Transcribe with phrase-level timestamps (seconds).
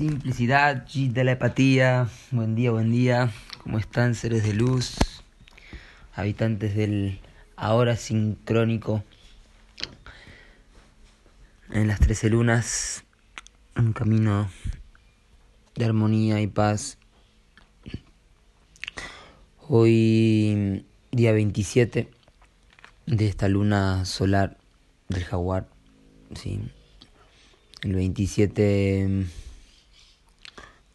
[0.00, 2.08] Simplicidad, G de la.
[2.30, 3.30] Buen día, buen día.
[3.62, 4.96] ¿Cómo están seres de luz?
[6.14, 7.20] Habitantes del
[7.54, 9.04] ahora sincrónico.
[11.70, 13.04] En las trece lunas,
[13.76, 14.50] un camino
[15.74, 16.96] de armonía y paz.
[19.68, 22.08] Hoy, día 27
[23.04, 24.56] de esta luna solar
[25.10, 25.68] del jaguar.
[26.34, 26.58] Sí.
[27.82, 29.26] El 27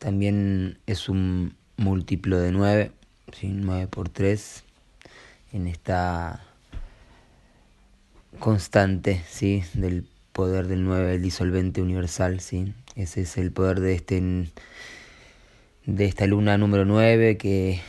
[0.05, 2.91] también es un múltiplo de 9,
[3.33, 3.47] ¿sí?
[3.47, 4.63] 9 por 3,
[5.51, 6.45] en esta
[8.37, 9.63] constante ¿sí?
[9.73, 12.39] del poder del 9, el disolvente universal.
[12.39, 12.71] ¿sí?
[12.95, 14.21] Ese es el poder de, este,
[15.87, 17.81] de esta luna número 9 que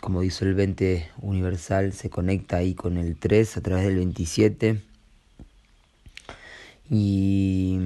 [0.00, 4.82] como disolvente universal se conecta ahí con el 3 a través del 27.
[6.90, 7.78] Y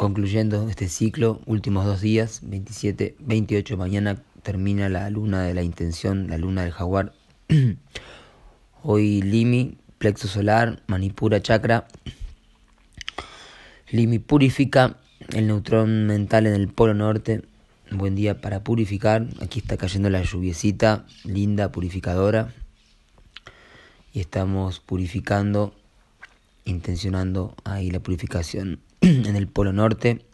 [0.00, 6.30] Concluyendo este ciclo, últimos dos días, 27, 28, mañana termina la luna de la intención,
[6.30, 7.12] la luna del jaguar.
[8.82, 11.86] Hoy Limi, plexo solar, manipura chakra.
[13.90, 14.96] Limi purifica
[15.34, 17.42] el neutrón mental en el polo norte.
[17.90, 19.26] Buen día para purificar.
[19.42, 22.54] Aquí está cayendo la lluviecita, linda, purificadora.
[24.14, 25.74] Y estamos purificando,
[26.64, 30.26] intencionando ahí la purificación en el Polo Norte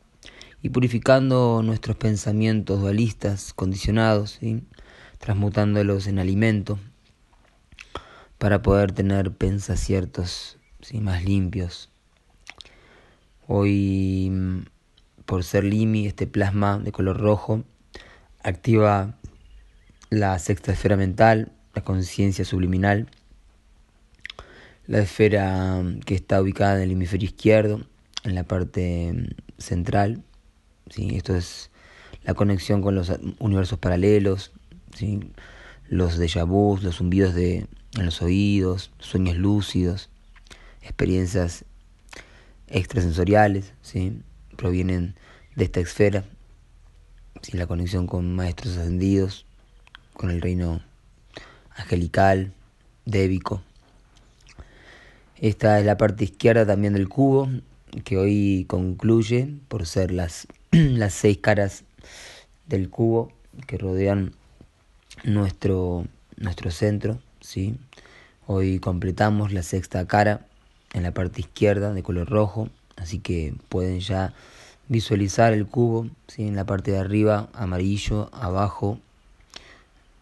[0.60, 4.40] y purificando nuestros pensamientos dualistas, condicionados,
[5.18, 6.76] transmutándolos en alimento
[8.38, 11.00] para poder tener pensaciertos ¿sí?
[11.00, 11.90] más limpios.
[13.46, 14.64] Hoy,
[15.26, 17.62] por ser Limi, este plasma de color rojo
[18.42, 19.14] activa
[20.10, 23.08] la sexta esfera mental, la conciencia subliminal,
[24.88, 27.86] la esfera que está ubicada en el hemisferio izquierdo,
[28.24, 30.22] en la parte central.
[30.90, 31.16] ¿sí?
[31.16, 31.70] Esto es
[32.24, 34.52] la conexión con los universos paralelos,
[34.94, 35.20] ¿sí?
[35.88, 37.66] los déjà vus, los zumbidos de,
[37.96, 40.10] en los oídos, sueños lúcidos,
[40.82, 41.64] experiencias
[42.68, 44.20] extrasensoriales, ¿sí?
[44.56, 45.14] provienen
[45.54, 46.24] de esta esfera,
[47.42, 47.56] ¿sí?
[47.56, 49.46] la conexión con maestros ascendidos,
[50.14, 50.80] con el reino
[51.76, 52.52] angelical,
[53.04, 53.62] débico.
[55.38, 57.48] Esta es la parte izquierda también del cubo,
[58.04, 61.84] que hoy concluye por ser las, las seis caras
[62.66, 63.32] del cubo
[63.66, 64.32] que rodean
[65.24, 67.18] nuestro, nuestro centro.
[67.40, 67.76] ¿sí?
[68.46, 70.46] Hoy completamos la sexta cara
[70.92, 74.34] en la parte izquierda de color rojo, así que pueden ya
[74.88, 76.46] visualizar el cubo ¿sí?
[76.46, 79.00] en la parte de arriba amarillo, abajo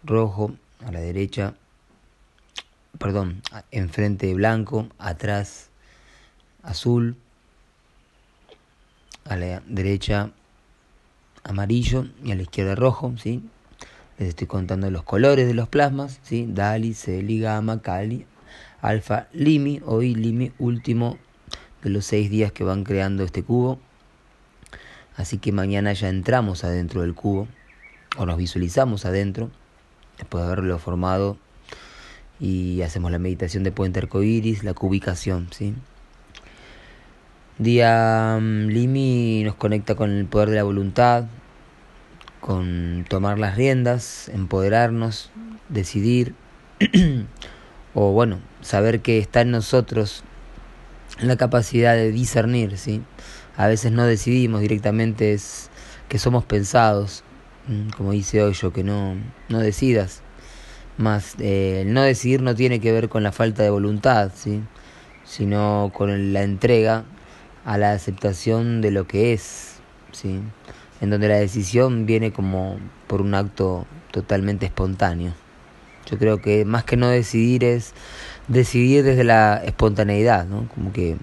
[0.05, 0.55] rojo,
[0.85, 1.55] a la derecha,
[2.99, 5.71] perdón, enfrente blanco, atrás
[6.63, 7.17] azul,
[9.25, 10.31] a la derecha
[11.43, 13.43] amarillo y a la izquierda rojo, ¿sí?
[14.19, 16.47] Les estoy contando los colores de los plasmas, ¿sí?
[16.49, 18.27] Dali, Celi, Gamma, Cali,
[18.81, 21.19] Alfa, Limi, hoy Limi último
[21.83, 23.79] de los seis días que van creando este cubo.
[25.17, 27.49] Así que mañana ya entramos adentro del cubo,
[28.17, 29.51] o nos visualizamos adentro,
[30.19, 31.37] después de haberlo formado,
[32.41, 35.75] y hacemos la meditación de puente arcoíris, la cubicación, ¿sí?
[37.59, 41.27] Día mm, Limi nos conecta con el poder de la voluntad,
[42.41, 45.31] con tomar las riendas, empoderarnos,
[45.69, 46.35] decidir,
[47.95, 50.25] o bueno, saber que está en nosotros
[51.21, 53.03] la capacidad de discernir, ¿sí?
[53.57, 55.71] A veces no decidimos directamente, es
[56.09, 57.23] que somos pensados,
[57.97, 59.15] como dice hoy yo, que no,
[59.49, 60.23] no decidas.
[60.99, 64.61] Más, eh, el no decidir no tiene que ver con la falta de voluntad, ¿sí?
[65.25, 67.05] sino con la entrega
[67.65, 69.77] a la aceptación de lo que es,
[70.13, 70.41] ¿sí?
[71.01, 75.33] en donde la decisión viene como por un acto totalmente espontáneo.
[76.11, 77.95] Yo creo que más que no decidir es
[78.49, 80.69] decidir desde la espontaneidad, ¿no?
[80.69, 81.17] como que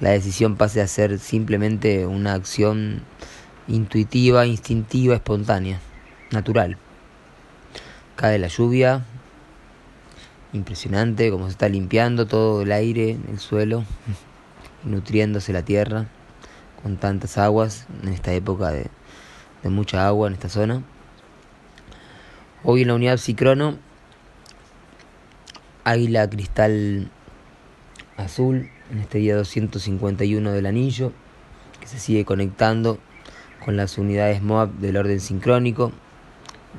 [0.00, 3.02] la decisión pase a ser simplemente una acción
[3.66, 5.80] intuitiva, instintiva, espontánea,
[6.30, 6.76] natural.
[8.16, 9.04] Cae la lluvia,
[10.52, 13.84] impresionante como se está limpiando todo el aire, el suelo
[14.84, 16.06] nutriéndose la tierra
[16.82, 18.88] con tantas aguas en esta época de,
[19.64, 20.82] mucha agua en esta zona.
[22.64, 23.78] Hoy en la unidad Psicrono,
[25.84, 27.10] Águila Cristal
[28.16, 31.12] Azul, en este día 251 del anillo,
[31.80, 32.98] que se sigue conectando
[33.64, 35.92] con las unidades MOAB del orden sincrónico.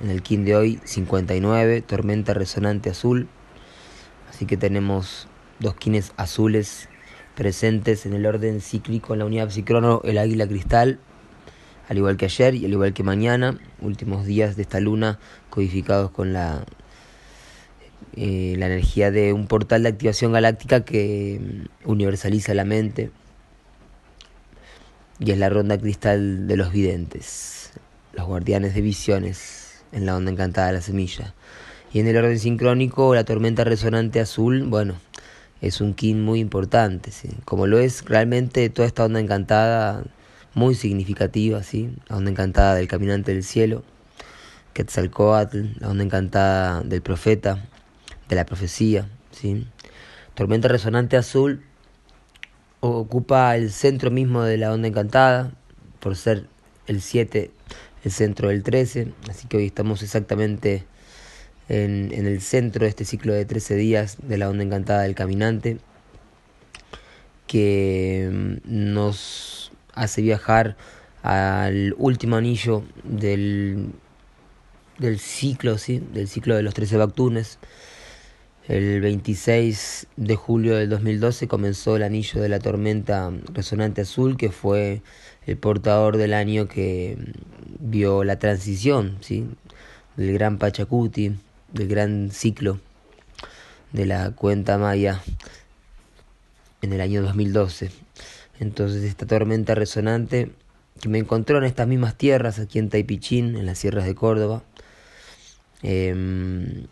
[0.03, 3.27] En el kin de hoy, 59, tormenta resonante azul.
[4.29, 5.27] Así que tenemos
[5.59, 6.89] dos kines azules
[7.35, 10.99] presentes en el orden cíclico en la unidad psicrono, el águila cristal,
[11.89, 15.19] al igual que ayer y al igual que mañana, últimos días de esta luna
[15.49, 16.63] codificados con la,
[18.15, 21.39] eh, la energía de un portal de activación galáctica que
[21.85, 23.11] mm, universaliza la mente
[25.19, 27.71] y es la ronda cristal de los videntes,
[28.13, 31.33] los guardianes de visiones en la onda encantada de la semilla.
[31.93, 34.95] Y en el orden sincrónico, la tormenta resonante azul, bueno,
[35.61, 37.29] es un kin muy importante, ¿sí?
[37.45, 40.03] como lo es realmente toda esta onda encantada
[40.53, 41.95] muy significativa, ¿sí?
[42.09, 43.83] la onda encantada del caminante del cielo,
[44.73, 47.63] Quetzalcoatl, la onda encantada del profeta,
[48.27, 49.07] de la profecía.
[49.31, 49.67] ¿sí?
[50.33, 51.63] Tormenta resonante azul
[52.79, 55.51] ocupa el centro mismo de la onda encantada,
[55.99, 56.47] por ser
[56.87, 57.51] el 7
[58.03, 60.85] el centro del 13, así que hoy estamos exactamente
[61.71, 65.15] en, en el centro de este ciclo de 13 días de la onda encantada del
[65.15, 65.77] caminante,
[67.47, 70.75] que mm, nos hace viajar
[71.23, 73.91] al último anillo del,
[74.97, 76.03] del ciclo, ¿sí?
[76.13, 77.57] del ciclo de los 13 Bactunes.
[78.67, 84.51] El 26 de julio del 2012 comenzó el anillo de la tormenta resonante azul, que
[84.51, 85.01] fue
[85.45, 87.17] el portador del año que
[87.79, 89.47] vio la transición ¿sí?
[90.17, 91.33] del gran Pachacuti,
[91.73, 92.79] del gran ciclo
[93.91, 95.21] de la cuenta maya
[96.81, 97.91] en el año 2012.
[98.59, 100.51] Entonces esta tormenta resonante
[101.01, 104.63] que me encontró en estas mismas tierras, aquí en Taipichín, en las sierras de Córdoba,
[105.81, 106.85] em,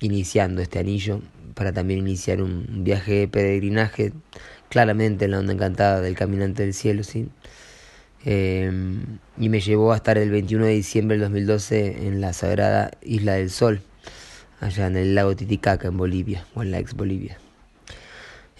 [0.00, 1.20] iniciando este anillo
[1.54, 4.12] para también iniciar un viaje de peregrinaje,
[4.68, 7.28] claramente en la onda encantada del caminante del cielo, ¿sí?
[8.24, 12.90] Em, y me llevó a estar el 21 de diciembre del 2012 en la sagrada
[13.02, 13.80] Isla del Sol,
[14.60, 17.38] allá en el lago Titicaca, en Bolivia, o en la ex Bolivia.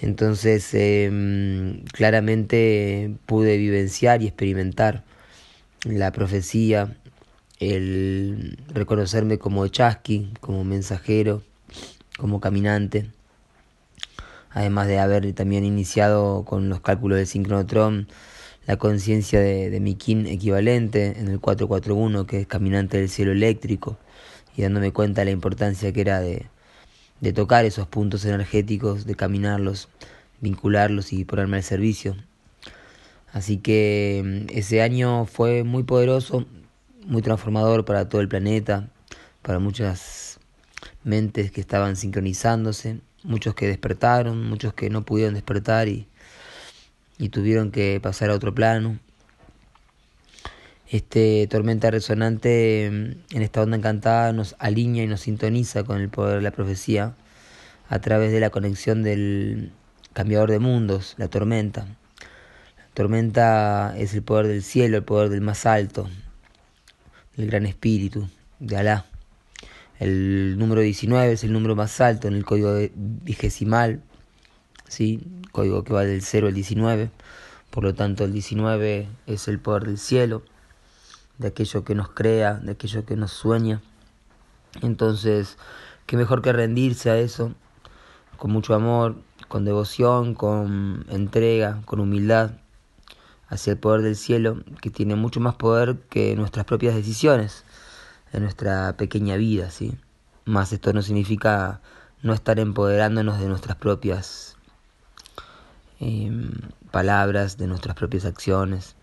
[0.00, 5.04] Entonces, em, claramente pude vivenciar y experimentar
[5.84, 6.96] la profecía,
[7.58, 11.42] el reconocerme como chasqui, como mensajero,
[12.16, 13.10] como caminante,
[14.50, 18.08] además de haber también iniciado con los cálculos del sincronotrón
[18.66, 23.98] la conciencia de, mi kin equivalente en el 441, que es caminante del cielo eléctrico,
[24.58, 26.46] y dándome cuenta de la importancia que era de,
[27.20, 29.88] de tocar esos puntos energéticos, de caminarlos,
[30.40, 32.16] vincularlos y ponerme al servicio.
[33.32, 36.44] Así que mm, ese año fue muy poderoso,
[37.06, 38.88] muy transformador para todo el planeta,
[39.42, 40.40] para muchas
[41.04, 46.08] mentes que estaban sincronizándose, muchos que despertaron, muchos que no pudieron despertar y,
[47.16, 48.98] y tuvieron que pasar a otro plano.
[50.90, 56.08] Este tormenta resonante mm, en esta onda encantada nos alinea y nos sintoniza con el
[56.08, 57.14] poder de la profecía
[57.90, 59.70] a través de la conexión del
[60.14, 61.84] cambiador de mundos, la tormenta.
[62.78, 66.08] La tormenta es el poder del cielo, el poder del más alto,
[67.36, 68.26] el gran espíritu
[68.58, 69.04] de Alá.
[69.98, 74.00] El número 19 es el número más alto en el código vigesimal,
[74.88, 75.20] ¿sí?
[75.52, 77.10] código que va del 0 al 19.
[77.68, 80.42] Por lo tanto, el 19 es el poder del cielo
[81.38, 83.80] de aquello que nos crea, de aquello que nos sueña.
[84.82, 85.56] Entonces,
[86.06, 87.52] qué mejor que rendirse a eso,
[88.36, 89.16] con mucho amor,
[89.48, 92.52] con devoción, con entrega, con humildad
[93.48, 97.64] hacia el poder del cielo, que tiene mucho más poder que nuestras propias decisiones
[98.32, 99.96] en nuestra pequeña vida, ¿sí?
[100.44, 101.80] Más esto no significa
[102.22, 104.56] no estar empoderándonos de nuestras propias
[106.00, 106.50] em,
[106.90, 108.96] palabras, de nuestras propias acciones,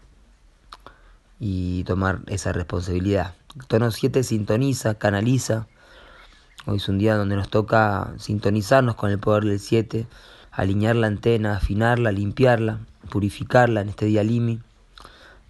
[1.39, 3.33] y tomar esa responsabilidad.
[3.67, 5.67] tono 7 sintoniza, canaliza.
[6.65, 10.07] Hoy es un día donde nos toca sintonizarnos con el poder del 7,
[10.51, 14.61] alinear la antena, afinarla, limpiarla, purificarla en este día Limi,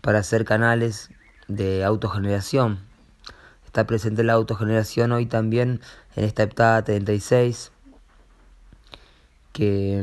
[0.01, 1.09] para hacer canales
[1.47, 2.79] de autogeneración.
[3.65, 5.81] Está presente la autogeneración hoy también
[6.15, 7.71] en esta heptada 36,
[9.53, 10.01] que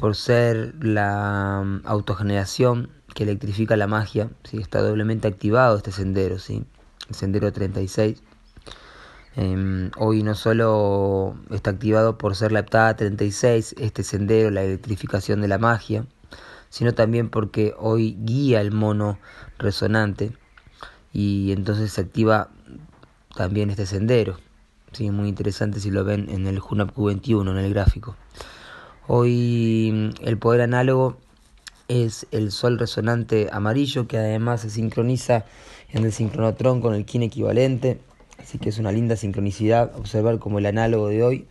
[0.00, 4.56] por ser la mm, autogeneración que electrifica la magia, ¿sí?
[4.56, 6.64] está doblemente activado este sendero, ¿sí?
[7.10, 8.22] el sendero 36.
[9.36, 15.42] Em, hoy no solo está activado por ser la heptada 36, este sendero, la electrificación
[15.42, 16.06] de la magia,
[16.70, 19.18] sino también porque hoy guía el mono
[19.58, 20.32] resonante
[21.12, 22.48] y entonces se activa
[23.36, 24.38] también este sendero.
[24.92, 25.10] ¿sí?
[25.10, 28.16] Muy interesante si lo ven en el Hunap Q21, en el gráfico.
[29.12, 31.16] Hoy mm, el poder análogo
[31.88, 35.44] es el sol resonante amarillo que además se sincroniza
[35.92, 37.98] en el sincronotrón con el kin equivalente.
[38.38, 41.46] Así que es una linda sincronicidad observar como el análogo de hoy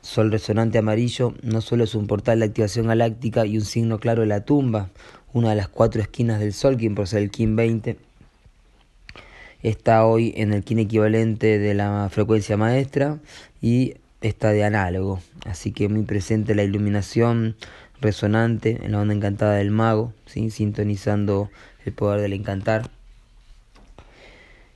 [0.00, 4.22] Sol resonante amarillo no solo es un portal de activación galáctica y un signo claro
[4.22, 4.90] de la tumba,
[5.32, 7.96] una de las cuatro esquinas del Sol, quien ser el Kim 20,
[9.62, 13.20] está hoy en el Kim equivalente de la frecuencia maestra
[13.60, 15.20] y está de análogo.
[15.44, 17.56] Así que muy presente la iluminación
[18.00, 20.50] resonante en la onda encantada del mago, ¿sí?
[20.50, 21.50] sintonizando
[21.84, 22.90] el poder del encantar.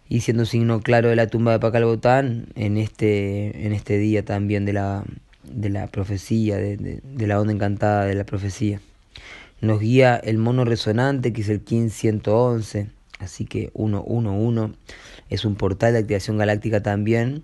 [0.08, 4.64] Y siendo signo claro de la tumba de Pacalbotán en este, en este día también
[4.64, 5.04] de la,
[5.42, 8.80] de la profecía, de, de, la onda encantada de la profecía.
[9.60, 12.86] Nos guía el mono resonante que es el 1511,
[13.18, 14.74] así que 111
[15.28, 17.42] es un portal de activación galáctica también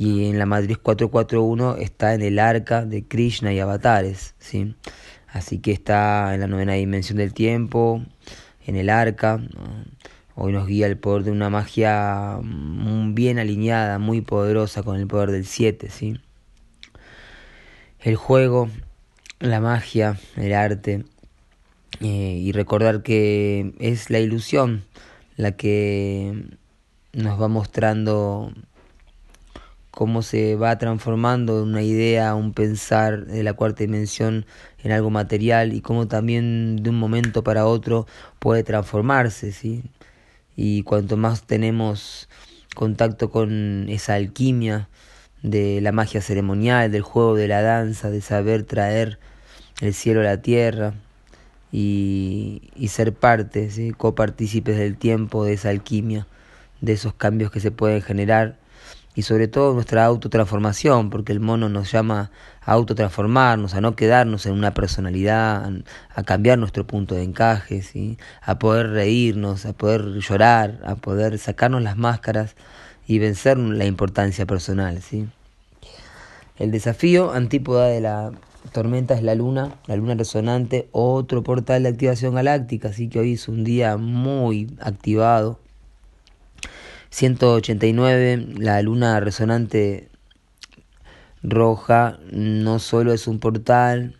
[0.00, 4.74] y en la matriz 441 está en el arca de Krishna y avatares, ¿sí?
[5.28, 8.02] Así que está en la novena dimensión del tiempo,
[8.66, 9.42] en el arca.
[10.34, 15.32] Hoy nos guía el poder de una magia bien alineada, muy poderosa con el poder
[15.32, 16.18] del 7, ¿sí?
[17.98, 18.70] El juego,
[19.38, 21.04] la magia, el arte,
[22.00, 24.82] eh, y recordar que es la ilusión
[25.36, 26.42] la que
[27.12, 28.54] nos va mostrando
[30.00, 34.46] cómo se va transformando una idea, un pensar de la cuarta dimensión
[34.82, 38.06] en algo material y cómo también de un momento para otro
[38.38, 39.82] puede transformarse, ¿sí?
[40.56, 42.30] Y cuanto más tenemos
[42.74, 44.88] contacto con esa alquimia
[45.42, 49.18] de la magia ceremonial, del juego de la danza, de saber traer
[49.82, 50.94] el cielo a la tierra
[51.72, 53.90] y, y ser parte, ¿sí?
[53.90, 56.26] copartícipes del tiempo, de esa alquimia,
[56.80, 58.56] de esos cambios que se pueden generar
[59.14, 62.30] y sobre todo nuestra autotransformación, porque el mono nos llama
[62.62, 65.68] a autotransformarnos, a no quedarnos en una personalidad,
[66.14, 67.82] a cambiar nuestro punto de encaje,
[68.42, 72.54] a poder reírnos, a poder llorar, a poder sacarnos las máscaras
[73.06, 75.02] y vencer la importancia personal.
[75.02, 75.26] ¿sí?
[76.58, 78.30] El desafío antípoda de la
[78.72, 83.32] tormenta es la luna, la luna resonante, otro portal de activación galáctica, así que hoy
[83.32, 85.58] es un día muy activado
[87.10, 90.08] 189, la luna resonante
[91.42, 94.16] roja no solo es un portal,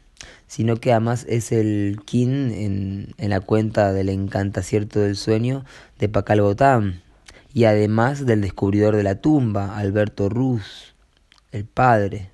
[0.46, 5.64] sino que además es el kin en, en la cuenta del encantacierto del sueño
[5.98, 7.02] de Pacal Botán,
[7.52, 10.94] y además del descubridor de la tumba, Alberto Ruz,
[11.52, 12.30] el padre.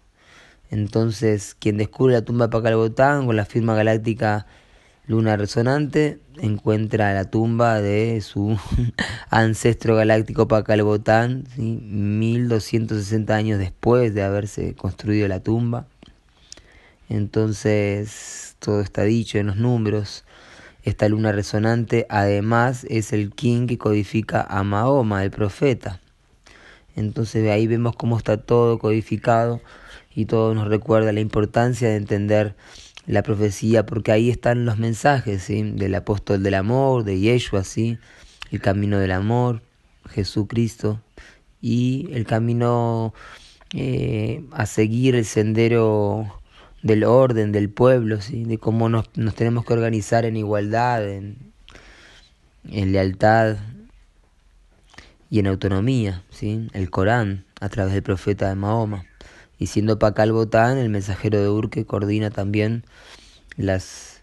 [0.70, 4.46] Entonces, quien descubre la tumba de Pacal Botán con la firma galáctica
[5.08, 8.58] Luna Resonante encuentra la tumba de su
[9.30, 11.62] ancestro galáctico Pacalbotán, ¿sí?
[11.62, 15.86] 1260 años después de haberse construido la tumba.
[17.08, 20.24] Entonces, todo está dicho en los números.
[20.82, 26.00] Esta luna resonante además es el king que codifica a Mahoma, el profeta.
[26.96, 29.60] Entonces ahí vemos cómo está todo codificado
[30.14, 32.56] y todo nos recuerda la importancia de entender
[33.06, 35.62] la profecía, porque ahí están los mensajes ¿sí?
[35.62, 37.98] del apóstol del amor, de Yeshua, ¿sí?
[38.50, 39.62] el camino del amor,
[40.10, 41.00] Jesucristo,
[41.60, 43.14] y el camino
[43.72, 46.40] eh, a seguir el sendero
[46.82, 48.44] del orden del pueblo, ¿sí?
[48.44, 51.52] de cómo nos, nos tenemos que organizar en igualdad, en,
[52.70, 53.56] en lealtad
[55.30, 56.68] y en autonomía, ¿sí?
[56.72, 59.04] el Corán a través del profeta de Mahoma
[59.58, 62.84] y siendo Pacal Botán el mensajero de Ur que coordina también
[63.56, 64.22] las,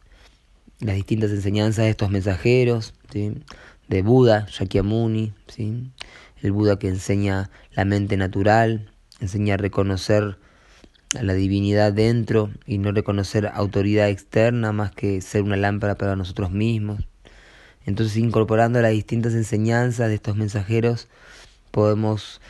[0.80, 5.92] las distintas enseñanzas de estos mensajeros, de Buda, Shakyamuni, ¿sí?
[6.42, 10.38] el Buda que enseña la mente natural, enseña a reconocer
[11.18, 16.16] a la divinidad dentro y no reconocer autoridad externa más que ser una lámpara para
[16.16, 17.08] nosotros mismos.
[17.86, 21.08] Entonces, incorporando las distintas enseñanzas de estos mensajeros,
[21.72, 22.42] podemos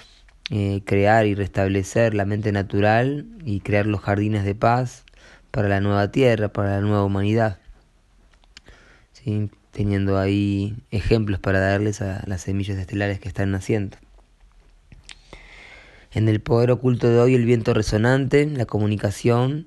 [0.56, 5.04] eh, crear y restablecer la mente natural y crear los jardines de paz
[5.50, 7.58] para la nueva tierra, para la nueva humanidad.
[9.14, 9.50] ¿Sí?
[9.72, 13.98] Teniendo ahí ejemplos para darles a las semillas estelares que están naciendo.
[16.12, 19.66] En el poder oculto de hoy, el viento resonante, la comunicación,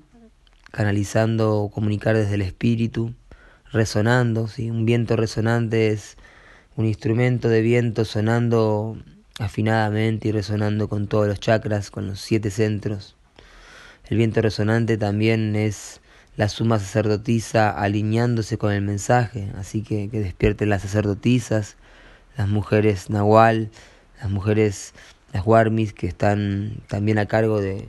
[0.71, 3.13] canalizando o comunicar desde el espíritu,
[3.73, 4.47] resonando.
[4.47, 4.69] ¿sí?
[4.71, 6.15] Un viento resonante es
[6.77, 8.97] un instrumento de viento sonando
[9.39, 13.15] afinadamente y resonando con todos los chakras, con los siete centros.
[14.09, 16.01] El viento resonante también es
[16.37, 21.77] la suma sacerdotisa alineándose con el mensaje, así que que despierten las sacerdotisas,
[22.37, 23.69] las mujeres nahual,
[24.21, 24.93] las mujeres,
[25.33, 27.87] las warmis que están también a cargo de,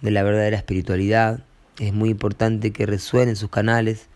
[0.00, 1.40] de la verdadera espiritualidad.
[1.78, 4.08] Es muy importante que resuenen sus canales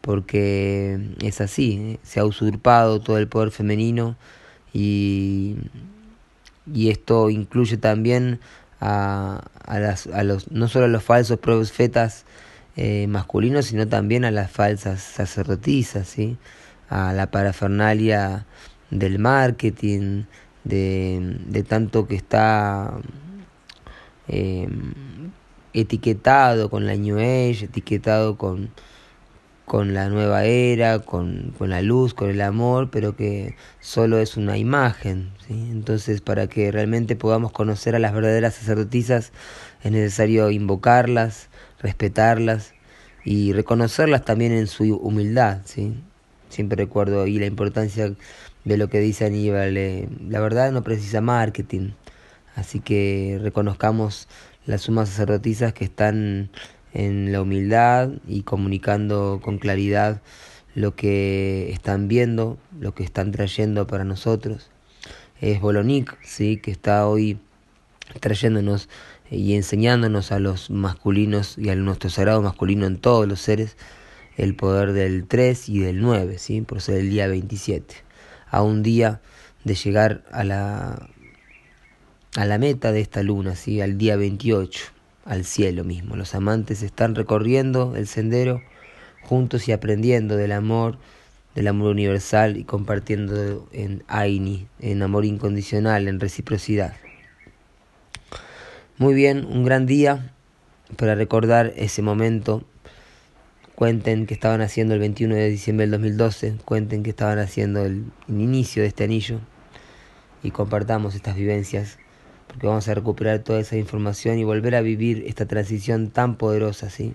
[0.00, 1.98] porque es así, ¿eh?
[2.04, 4.16] se ha usurpado todo el poder femenino
[4.72, 5.56] y
[6.72, 8.40] y esto incluye también
[8.80, 12.24] a, a, las, a los, no solo a los falsos profetas
[12.76, 16.36] eh, masculinos, sino también a las falsas sacerdotisas, ¿sí?
[16.88, 18.46] a la parafernalia
[18.90, 20.24] del marketing,
[20.64, 22.98] de, de tanto que está
[24.28, 24.68] eh,
[25.72, 28.70] etiquetado con la New Age, etiquetado con,
[29.66, 34.36] con la nueva era, con, con, la luz, con el amor, pero que solo es
[34.36, 35.32] una imagen.
[35.46, 35.54] ¿sí?
[35.72, 39.32] Entonces, para que realmente podamos conocer a las verdaderas sacerdotisas,
[39.82, 41.48] es necesario invocarlas,
[41.80, 42.74] respetarlas
[43.24, 45.62] y reconocerlas también en su humildad.
[45.64, 45.94] ¿sí?
[46.48, 48.14] Siempre recuerdo ahí la importancia
[48.64, 49.76] de lo que dice Aníbal.
[49.76, 51.90] Eh, la verdad no precisa marketing,
[52.54, 54.28] así que reconozcamos
[54.64, 56.50] las sumas sacerdotisas que están
[56.96, 60.22] en la humildad y comunicando con claridad
[60.74, 64.70] lo que están viendo, lo que están trayendo para nosotros.
[65.40, 66.56] Es Bolonic, ¿sí?
[66.56, 67.38] que está hoy
[68.20, 68.88] trayéndonos
[69.30, 73.76] y enseñándonos a los masculinos y a nuestro sagrado masculino en todos los seres
[74.38, 76.62] el poder del 3 y del 9, ¿sí?
[76.62, 77.94] por ser el día 27,
[78.48, 79.20] a un día
[79.64, 81.08] de llegar a la,
[82.36, 83.82] a la meta de esta luna, ¿sí?
[83.82, 84.95] al día 28
[85.26, 86.16] al cielo mismo.
[86.16, 88.62] Los amantes están recorriendo el sendero
[89.22, 90.98] juntos y aprendiendo del amor,
[91.54, 96.94] del amor universal y compartiendo en Aini, en amor incondicional, en reciprocidad.
[98.98, 100.32] Muy bien, un gran día
[100.96, 102.64] para recordar ese momento.
[103.74, 108.04] Cuenten que estaban haciendo el 21 de diciembre del 2012, cuenten que estaban haciendo el
[108.26, 109.40] inicio de este anillo
[110.42, 111.98] y compartamos estas vivencias
[112.56, 116.88] porque vamos a recuperar toda esa información y volver a vivir esta transición tan poderosa,
[116.88, 117.12] ¿sí?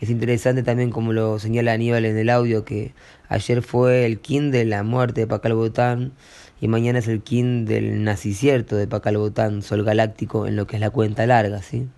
[0.00, 2.94] Es interesante también, como lo señala Aníbal en el audio, que
[3.28, 6.12] ayer fue el kin de la muerte de Pacal Botán
[6.60, 10.76] y mañana es el kin del nacicierto de Pacal Botán, Sol Galáctico, en lo que
[10.76, 11.88] es la cuenta larga, ¿sí?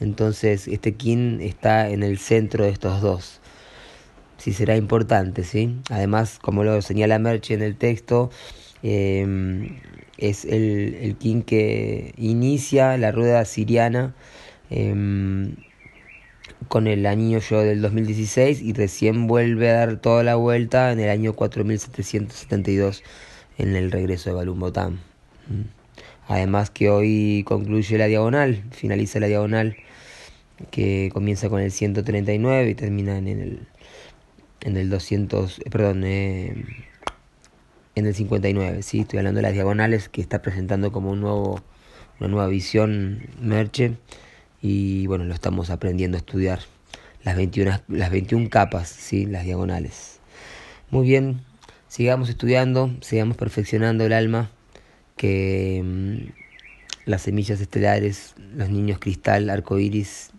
[0.00, 3.40] Entonces, este kin está en el centro de estos dos.
[4.36, 5.76] Sí será importante, ¿sí?
[5.90, 8.30] Además, como lo señala Merche en el texto,
[8.84, 9.80] eh,
[10.18, 14.14] es el, el king que inicia la rueda siriana
[14.68, 15.56] em,
[16.68, 21.00] con el año yo del 2016 y recién vuelve a dar toda la vuelta en
[21.00, 23.02] el año 4772
[23.58, 25.00] en el regreso de Balum Botán.
[25.48, 25.62] Mm.
[26.28, 29.76] Además que hoy concluye la diagonal, finaliza la diagonal
[30.70, 33.60] que comienza con el 139 y termina en el
[34.60, 36.64] en el 200, perdón, eh,
[37.94, 39.00] en el 59, ¿sí?
[39.00, 41.62] Estoy hablando de las diagonales que está presentando como un nuevo,
[42.18, 43.96] una nueva visión Merche
[44.60, 46.60] y bueno, lo estamos aprendiendo a estudiar.
[47.22, 49.26] Las 21, las 21 capas, ¿sí?
[49.26, 50.20] Las diagonales.
[50.90, 51.40] Muy bien,
[51.88, 54.50] sigamos estudiando, sigamos perfeccionando el alma,
[55.16, 60.30] que mm, las semillas estelares, los niños cristal, arcoíris,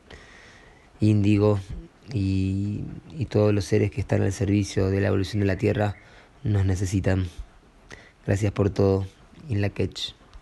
[1.00, 1.60] índigo
[2.14, 2.84] y,
[3.18, 5.96] y todos los seres que están al servicio de la evolución de la Tierra
[6.44, 7.28] nos necesitan.
[8.26, 9.06] Gracias por todo.
[9.50, 10.14] In la catch.